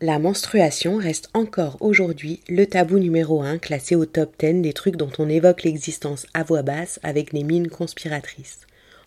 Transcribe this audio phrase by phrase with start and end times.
[0.00, 4.94] La menstruation reste encore aujourd'hui le tabou numéro un classé au top 10 des trucs
[4.94, 8.60] dont on évoque l'existence à voix basse avec des mines conspiratrices,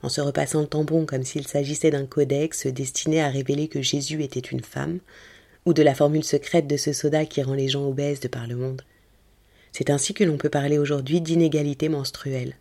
[0.04, 4.22] en se repassant le tampon comme s'il s'agissait d'un codex destiné à révéler que Jésus
[4.22, 5.00] était une femme,
[5.66, 8.46] ou de la formule secrète de ce soda qui rend les gens obèses de par
[8.46, 8.82] le monde.
[9.72, 12.58] C'est ainsi que l'on peut parler aujourd'hui d'inégalité menstruelle.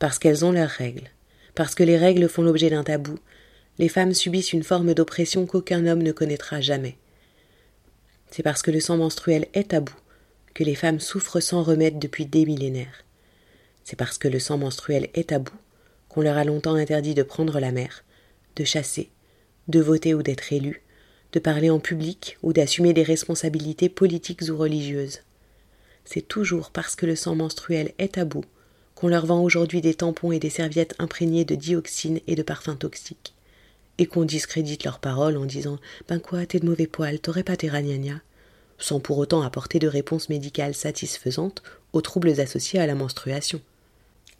[0.00, 1.12] Parce qu'elles ont leurs règles,
[1.54, 3.20] parce que les règles font l'objet d'un tabou,
[3.78, 6.96] les femmes subissent une forme d'oppression qu'aucun homme ne connaîtra jamais.
[8.30, 9.94] C'est parce que le sang menstruel est tabou
[10.54, 13.04] que les femmes souffrent sans remède depuis des millénaires.
[13.84, 15.52] C'est parce que le sang menstruel est tabou
[16.08, 18.04] qu'on leur a longtemps interdit de prendre la mer,
[18.56, 19.10] de chasser,
[19.68, 20.82] de voter ou d'être élu,
[21.32, 25.20] de parler en public ou d'assumer des responsabilités politiques ou religieuses.
[26.04, 28.44] C'est toujours parce que le sang menstruel est tabou
[28.96, 32.78] qu'on leur vend aujourd'hui des tampons et des serviettes imprégnées de dioxines et de parfums
[32.78, 33.34] toxiques
[33.98, 37.56] et qu'on discrédite leurs paroles en disant Ben quoi, t'es de mauvais poil, t'aurais pas
[37.56, 37.70] tes
[38.78, 43.60] sans pour autant apporter de réponses médicales satisfaisantes aux troubles associés à la menstruation.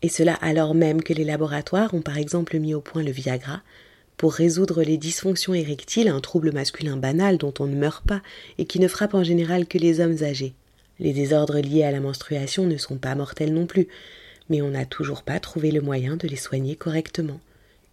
[0.02, 3.62] Et cela alors même que les laboratoires ont par exemple mis au point le Viagra
[4.16, 8.22] pour résoudre les dysfonctions érectiles, un trouble masculin banal dont on ne meurt pas
[8.58, 10.54] et qui ne frappe en général que les hommes âgés.
[11.00, 13.86] Les désordres liés à la menstruation ne sont pas mortels non plus,
[14.50, 17.40] mais on n'a toujours pas trouvé le moyen de les soigner correctement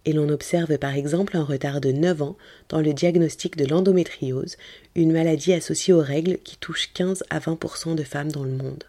[0.06, 2.36] et l'on observe par exemple un retard de 9 ans
[2.68, 4.56] dans le diagnostic de l'endométriose,
[4.94, 8.84] une maladie associée aux règles qui touche 15 à 20% de femmes dans le monde.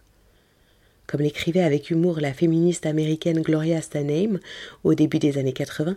[1.07, 4.39] Comme l'écrivait avec humour la féministe américaine Gloria Steinem
[4.83, 5.95] au début des années 80,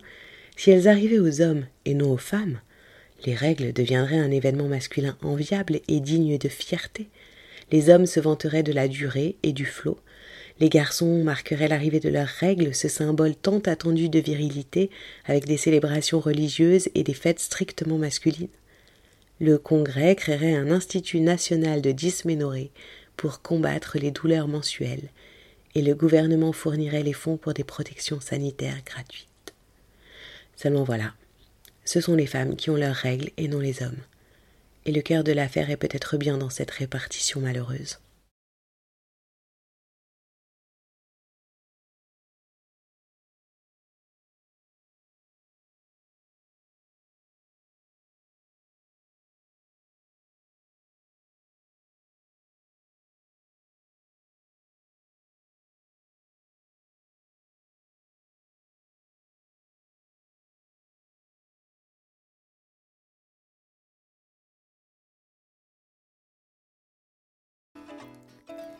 [0.56, 2.59] si elles arrivaient aux hommes et non aux femmes,
[3.26, 7.09] les règles deviendraient un événement masculin enviable et digne de fierté.
[7.70, 9.98] Les hommes se vanteraient de la durée et du flot,
[10.60, 14.91] les garçons marqueraient l'arrivée de leurs règles, ce symbole tant attendu de virilité,
[15.25, 18.48] avec des célébrations religieuses et des fêtes strictement masculines.
[19.41, 22.71] Le Congrès créerait un institut national de dysménorrhée
[23.16, 25.09] pour combattre les douleurs mensuelles,
[25.75, 29.54] et le gouvernement fournirait les fonds pour des protections sanitaires gratuites.
[30.56, 31.15] Seulement voilà,
[31.87, 34.03] ce sont les femmes qui ont leurs règles et non les hommes.
[34.84, 37.98] Et le cœur de l'affaire est peut-être bien dans cette répartition malheureuse.